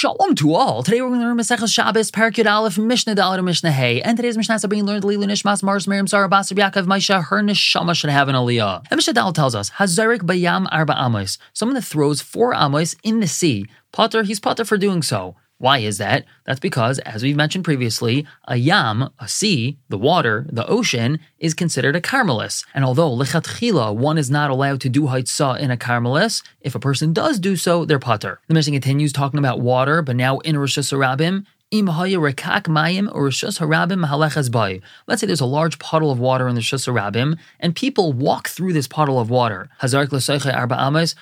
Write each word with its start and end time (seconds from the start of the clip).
Shalom 0.00 0.34
to 0.36 0.54
all. 0.54 0.82
Today 0.82 1.02
we're 1.02 1.08
going 1.08 1.20
to 1.20 1.26
learn 1.26 1.36
Maseches 1.36 1.74
Shabbos, 1.74 2.10
Parakut 2.10 2.50
Aleph, 2.50 2.78
Mishnah 2.78 3.14
Dalet, 3.14 3.44
Mishnah 3.44 3.70
Hay. 3.70 4.00
And 4.00 4.16
today's 4.16 4.34
Mishnah 4.34 4.54
is 4.54 4.64
being 4.64 4.86
learned 4.86 5.04
Lilu 5.04 5.26
Nishmas, 5.26 5.62
Mars, 5.62 5.86
Miriam, 5.86 6.06
Sarah, 6.06 6.26
Basar, 6.26 6.56
Yaakov, 6.56 6.86
Maisha, 6.86 7.22
her 7.24 7.42
Neshama 7.42 7.94
should 7.94 8.08
have 8.08 8.30
an 8.30 8.34
aliyah. 8.34 8.82
And 8.90 8.96
Mishnah 8.96 9.12
Dalet 9.12 9.34
tells 9.34 9.54
us, 9.54 9.68
Hazarik 9.72 10.20
Bayam 10.20 10.66
Arba 10.72 10.96
Amos, 10.98 11.36
someone 11.52 11.74
that 11.74 11.84
throws 11.84 12.22
four 12.22 12.54
Amos 12.54 12.96
in 13.02 13.20
the 13.20 13.28
sea. 13.28 13.66
Potter, 13.92 14.22
he's 14.22 14.40
Potter 14.40 14.64
for 14.64 14.78
doing 14.78 15.02
so. 15.02 15.36
Why 15.60 15.80
is 15.80 15.98
that? 15.98 16.24
That's 16.46 16.58
because, 16.58 17.00
as 17.00 17.22
we've 17.22 17.36
mentioned 17.36 17.64
previously, 17.66 18.26
a 18.48 18.56
yam, 18.56 19.10
a 19.18 19.28
sea, 19.28 19.76
the 19.90 19.98
water, 19.98 20.46
the 20.50 20.66
ocean, 20.66 21.20
is 21.38 21.52
considered 21.52 21.94
a 21.94 22.00
karmelis. 22.00 22.64
And 22.72 22.82
although 22.82 23.10
lichatchila, 23.10 23.94
one 23.94 24.16
is 24.16 24.30
not 24.30 24.50
allowed 24.50 24.80
to 24.80 24.88
do 24.88 25.02
haitzah 25.02 25.60
in 25.60 25.70
a 25.70 25.76
karmelis, 25.76 26.42
if 26.62 26.74
a 26.74 26.80
person 26.80 27.12
does 27.12 27.38
do 27.38 27.56
so, 27.56 27.84
they're 27.84 27.98
pater. 27.98 28.40
The 28.48 28.54
Mishnah 28.54 28.72
continues 28.72 29.12
talking 29.12 29.38
about 29.38 29.60
water, 29.60 30.00
but 30.00 30.16
now 30.16 30.38
in 30.38 30.56
rishus 30.56 30.94
harabim, 30.94 31.44
Let's 31.72 31.84
say 35.20 35.26
there's 35.28 35.40
a 35.40 35.46
large 35.46 35.78
puddle 35.78 36.10
of 36.10 36.18
water 36.18 36.48
in 36.48 36.56
the 36.56 36.60
rishus 36.60 36.88
harabim, 36.88 37.38
and 37.60 37.76
people 37.76 38.12
walk 38.12 38.48
through 38.48 38.72
this 38.72 38.88
puddle 38.88 39.20
of 39.20 39.30
water. 39.30 39.68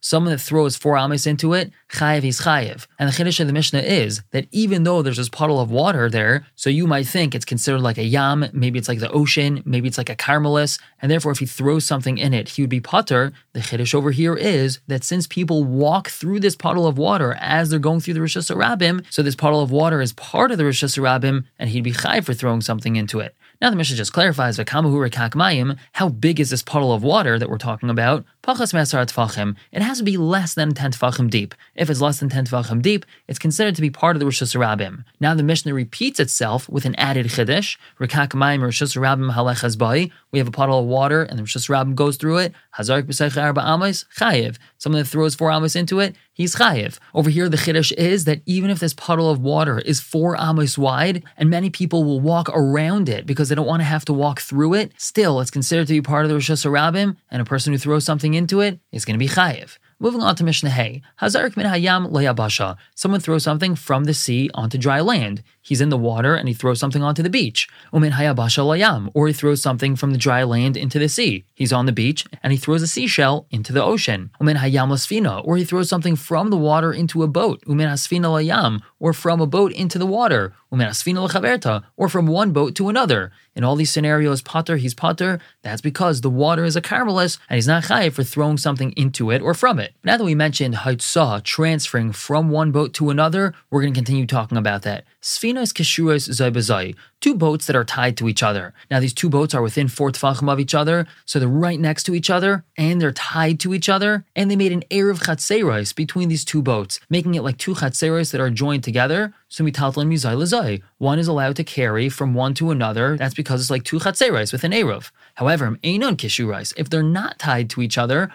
Someone 0.00 0.32
that 0.32 0.40
throws 0.40 0.76
four 0.76 0.96
amos 0.96 1.26
into 1.26 1.52
it, 1.52 1.70
chayev 1.90 2.24
is 2.24 2.40
chayev. 2.40 2.86
And 2.98 3.10
the 3.10 3.12
chiddush 3.12 3.40
of 3.40 3.48
the 3.48 3.52
Mishnah 3.52 3.80
is 3.80 4.22
that 4.30 4.46
even 4.50 4.84
though 4.84 5.02
there's 5.02 5.18
this 5.18 5.28
puddle 5.28 5.60
of 5.60 5.70
water 5.70 6.08
there, 6.08 6.46
so 6.54 6.70
you 6.70 6.86
might 6.86 7.06
think 7.06 7.34
it's 7.34 7.44
considered 7.44 7.82
like 7.82 7.98
a 7.98 8.04
yam, 8.04 8.46
maybe 8.54 8.78
it's 8.78 8.88
like 8.88 9.00
the 9.00 9.10
ocean, 9.10 9.62
maybe 9.66 9.88
it's 9.88 9.98
like 9.98 10.08
a 10.08 10.16
karmelis, 10.16 10.80
and 11.02 11.10
therefore 11.10 11.32
if 11.32 11.40
he 11.40 11.46
throws 11.46 11.84
something 11.84 12.16
in 12.16 12.32
it, 12.32 12.48
he 12.50 12.62
would 12.62 12.70
be 12.70 12.80
putter. 12.80 13.34
The 13.52 13.60
chiddush 13.60 13.94
over 13.94 14.10
here 14.10 14.36
is 14.36 14.80
that 14.86 15.04
since 15.04 15.26
people 15.26 15.64
walk 15.64 16.08
through 16.08 16.40
this 16.40 16.56
puddle 16.56 16.86
of 16.86 16.96
water 16.96 17.36
as 17.40 17.68
they're 17.68 17.78
going 17.78 18.00
through 18.00 18.14
the 18.14 18.20
harabim, 18.20 19.04
so 19.10 19.22
this 19.22 19.36
puddle 19.36 19.60
of 19.60 19.70
water 19.70 20.00
is 20.00 20.14
part 20.30 20.52
of 20.52 20.58
the 20.58 20.62
rishus 20.62 20.96
harabim 20.96 21.42
and 21.58 21.70
he'd 21.70 21.82
be 21.82 21.90
chai 21.90 22.20
for 22.20 22.32
throwing 22.32 22.60
something 22.60 22.94
into 22.94 23.18
it. 23.18 23.34
Now 23.60 23.68
the 23.68 23.76
Mishnah 23.76 23.98
just 23.98 24.14
clarifies 24.14 24.56
V'kamahura 24.56 25.10
kakmayim, 25.10 25.76
how 25.92 26.08
big 26.08 26.40
is 26.40 26.48
this 26.48 26.62
puddle 26.62 26.94
of 26.94 27.02
water 27.02 27.38
that 27.38 27.50
we're 27.50 27.58
talking 27.58 27.90
about? 27.90 28.24
Pachas 28.42 28.72
mesar 28.72 29.04
tfachim. 29.04 29.54
It 29.70 29.82
has 29.82 29.98
to 29.98 30.04
be 30.04 30.16
less 30.16 30.54
than 30.54 30.72
10 30.72 30.92
tfachim 30.92 31.28
deep. 31.28 31.54
If 31.74 31.90
it's 31.90 32.00
less 32.00 32.20
than 32.20 32.30
10 32.30 32.46
tfachim 32.46 32.80
deep, 32.80 33.04
it's 33.28 33.38
considered 33.38 33.74
to 33.74 33.82
be 33.82 33.90
part 33.90 34.16
of 34.16 34.20
the 34.20 34.24
rishus 34.24 34.56
harabim. 34.56 35.04
Now 35.20 35.34
the 35.34 35.42
Mishnah 35.42 35.74
repeats 35.74 36.18
itself 36.18 36.70
with 36.70 36.86
an 36.86 36.94
added 36.94 37.26
chiddush. 37.26 37.76
Rekakmayim 38.00 38.62
Rosh 38.62 39.76
bai. 39.76 40.10
We 40.30 40.38
have 40.38 40.48
a 40.48 40.52
puddle 40.52 40.78
of 40.78 40.86
water 40.86 41.22
and 41.22 41.38
the 41.38 41.42
rishus 41.42 41.68
harabim 41.68 41.94
goes 41.94 42.16
through 42.16 42.38
it. 42.38 42.54
Amos 42.78 44.04
chayiv. 44.16 44.56
Someone 44.78 45.02
that 45.02 45.08
throws 45.08 45.34
four 45.34 45.52
amos 45.52 45.76
into 45.76 46.00
it, 46.00 46.16
he's 46.32 46.54
chayiv. 46.54 46.98
Over 47.12 47.28
here 47.28 47.50
the 47.50 47.58
chiddush 47.58 47.92
is 47.92 48.24
that 48.24 48.40
even 48.46 48.70
if 48.70 48.78
this 48.78 48.94
puddle 48.94 49.28
of 49.28 49.38
water 49.38 49.80
is 49.80 50.00
four 50.00 50.34
amos 50.40 50.78
wide, 50.78 51.22
and 51.36 51.50
many 51.50 51.68
people 51.68 52.04
will 52.04 52.20
walk 52.20 52.48
around 52.54 53.10
it 53.10 53.26
because 53.26 53.49
they 53.50 53.54
don't 53.54 53.66
want 53.66 53.80
to 53.80 53.84
have 53.84 54.06
to 54.06 54.14
walk 54.14 54.40
through 54.40 54.72
it, 54.74 54.92
still 54.96 55.40
it's 55.40 55.50
considered 55.50 55.86
to 55.88 55.92
be 55.92 56.00
part 56.00 56.24
of 56.24 56.30
the 56.30 56.36
rishus 56.36 56.64
harabim, 56.64 57.16
and 57.30 57.42
a 57.42 57.44
person 57.44 57.74
who 57.74 57.78
throws 57.78 58.04
something 58.04 58.32
into 58.32 58.60
it 58.60 58.80
is 58.90 59.04
going 59.04 59.18
to 59.18 59.18
be 59.18 59.28
chayiv. 59.28 59.76
Moving 60.02 60.22
on 60.22 60.34
to 60.36 60.44
Mishnah 60.44 60.70
Hay. 60.70 61.02
Hazarik 61.20 61.58
min 61.58 61.66
hayam 61.66 62.10
layabasha. 62.10 62.78
Someone 62.94 63.20
throws 63.20 63.42
something 63.44 63.74
from 63.74 64.04
the 64.04 64.14
sea 64.14 64.48
onto 64.54 64.78
dry 64.78 65.02
land. 65.02 65.42
He's 65.60 65.82
in 65.82 65.90
the 65.90 65.98
water 65.98 66.34
and 66.34 66.48
he 66.48 66.54
throws 66.54 66.80
something 66.80 67.02
onto 67.02 67.22
the 67.22 67.28
beach. 67.28 67.68
Umin 67.92 68.12
hayabasha 68.12 68.64
layam. 68.64 69.10
Or 69.12 69.26
he 69.26 69.34
throws 69.34 69.60
something 69.60 69.96
from 69.96 70.12
the 70.12 70.16
dry 70.16 70.42
land 70.42 70.78
into 70.78 70.98
the 70.98 71.10
sea. 71.10 71.44
He's 71.54 71.70
on 71.70 71.84
the 71.84 71.92
beach 71.92 72.24
and 72.42 72.50
he 72.50 72.58
throws 72.58 72.80
a 72.80 72.86
seashell 72.86 73.46
into 73.50 73.74
the 73.74 73.82
ocean. 73.82 74.30
Umin 74.40 74.56
hayam 74.56 74.88
lasfina. 74.88 75.42
Or 75.44 75.58
he 75.58 75.64
throws 75.66 75.90
something 75.90 76.16
from 76.16 76.48
the 76.48 76.56
water 76.56 76.94
into 76.94 77.22
a 77.22 77.28
boat. 77.28 77.62
Umin 77.66 77.92
hasfina 77.92 78.28
layam. 78.28 78.80
Or 79.00 79.12
from 79.12 79.40
a 79.40 79.46
boat 79.46 79.72
into 79.72 79.98
the 79.98 80.06
water. 80.06 80.52
Or 80.70 82.08
from 82.08 82.26
one 82.26 82.52
boat 82.52 82.74
to 82.76 82.88
another. 82.88 83.32
In 83.56 83.64
all 83.64 83.74
these 83.74 83.90
scenarios, 83.90 84.42
potter, 84.42 84.76
he's 84.76 84.94
potter. 84.94 85.40
That's 85.62 85.80
because 85.80 86.20
the 86.20 86.30
water 86.30 86.64
is 86.64 86.76
a 86.76 86.82
karmelis 86.82 87.38
and 87.48 87.56
he's 87.56 87.66
not 87.66 87.84
chayiv 87.84 88.12
for 88.12 88.22
throwing 88.22 88.58
something 88.58 88.92
into 88.92 89.30
it 89.30 89.42
or 89.42 89.54
from 89.54 89.80
it. 89.80 89.94
Now 90.04 90.18
that 90.18 90.24
we 90.24 90.34
mentioned 90.34 90.76
haitzah, 90.76 91.42
transferring 91.42 92.12
from 92.12 92.50
one 92.50 92.70
boat 92.70 92.94
to 92.94 93.10
another, 93.10 93.54
we're 93.70 93.80
going 93.80 93.94
to 93.94 93.98
continue 93.98 94.26
talking 94.26 94.58
about 94.58 94.82
that. 94.82 95.04
Sfinas 95.20 95.72
keshuras 95.72 96.30
zay 96.32 96.94
two 97.20 97.34
boats 97.34 97.66
that 97.66 97.76
are 97.76 97.84
tied 97.84 98.16
to 98.16 98.28
each 98.28 98.42
other. 98.42 98.72
Now 98.90 99.00
these 99.00 99.14
two 99.14 99.28
boats 99.28 99.54
are 99.54 99.62
within 99.62 99.88
four 99.88 100.10
tefachim 100.10 100.50
of 100.50 100.60
each 100.60 100.74
other, 100.74 101.06
so 101.24 101.38
they're 101.38 101.48
right 101.48 101.78
next 101.78 102.04
to 102.04 102.14
each 102.14 102.30
other, 102.30 102.64
and 102.76 103.00
they're 103.00 103.12
tied 103.12 103.60
to 103.60 103.74
each 103.74 103.88
other, 103.88 104.24
and 104.34 104.50
they 104.50 104.56
made 104.56 104.72
an 104.72 104.84
of 105.10 105.20
chatzeros 105.20 105.94
between 105.94 106.28
these 106.28 106.44
two 106.44 106.62
boats, 106.62 107.00
making 107.08 107.34
it 107.34 107.42
like 107.42 107.58
two 107.58 107.74
chatzeros 107.74 108.32
that 108.32 108.40
are 108.40 108.50
joined 108.50 108.84
together. 108.84 109.34
So 109.48 109.64
mitaltal 109.64 110.02
and 110.02 110.12
mizay 110.12 110.82
One 110.98 111.18
is 111.18 111.28
allowed 111.28 111.56
to 111.56 111.64
carry 111.64 112.08
from 112.08 112.34
one 112.34 112.54
to 112.54 112.70
another. 112.70 113.16
That's 113.16 113.34
because 113.34 113.60
it's 113.60 113.70
like 113.70 113.84
two 113.84 113.98
chatzeros 113.98 114.52
with 114.52 114.64
an 114.64 114.72
eruv. 114.72 115.10
However, 115.34 115.78
einon 115.82 116.16
kishurais, 116.16 116.72
if 116.76 116.88
they're 116.88 117.02
not 117.02 117.38
tied 117.38 117.70
to 117.70 117.82
each 117.82 117.98
other, 117.98 118.30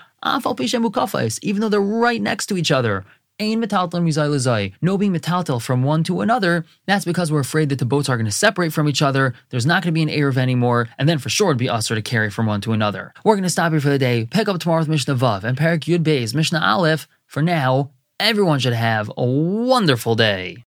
even 1.41 1.61
though 1.61 1.69
they're 1.69 1.81
right 1.81 2.21
next 2.21 2.47
to 2.47 2.57
each 2.57 2.71
other. 2.71 3.05
Ain 3.37 3.61
metaltel 3.61 4.01
mizai 4.01 4.73
No 4.81 4.97
being 4.97 5.13
metaltel 5.13 5.61
from 5.61 5.83
one 5.83 6.05
to 6.05 6.21
another. 6.21 6.65
That's 6.85 7.03
because 7.03 7.33
we're 7.33 7.41
afraid 7.41 7.67
that 7.67 7.79
the 7.79 7.85
boats 7.85 8.07
are 8.07 8.15
going 8.15 8.27
to 8.27 8.31
separate 8.31 8.71
from 8.71 8.87
each 8.87 9.01
other. 9.01 9.33
There's 9.49 9.65
not 9.65 9.83
going 9.83 9.93
to 9.93 9.97
be 9.97 10.03
an 10.03 10.07
eruv 10.07 10.37
anymore, 10.37 10.87
and 10.97 11.09
then 11.09 11.17
for 11.17 11.27
sure 11.27 11.49
it'd 11.49 11.57
be 11.57 11.67
usher 11.67 11.95
to 11.95 12.01
carry 12.01 12.29
from 12.29 12.45
one 12.45 12.61
to 12.61 12.71
another. 12.71 13.13
We're 13.25 13.35
going 13.35 13.43
to 13.43 13.49
stop 13.49 13.73
here 13.73 13.81
for 13.81 13.89
the 13.89 13.99
day. 13.99 14.25
Pick 14.31 14.47
up 14.47 14.59
tomorrow 14.59 14.79
with 14.79 14.87
Mishnah 14.87 15.15
Vav 15.15 15.43
and 15.43 15.57
Parak 15.57 15.81
Yud 15.81 16.03
Beis 16.03 16.33
Mishnah 16.33 16.61
Aleph. 16.61 17.09
For 17.25 17.41
now, 17.41 17.91
everyone 18.21 18.59
should 18.59 18.71
have 18.71 19.11
a 19.17 19.25
wonderful 19.25 20.15
day. 20.15 20.63